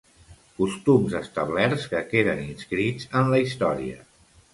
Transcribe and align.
Costums 0.59 1.11
establerts 1.19 1.85
que 1.91 2.01
queden 2.13 2.41
inscrits 2.45 3.07
en 3.21 3.29
la 3.35 3.43
història. 3.45 4.01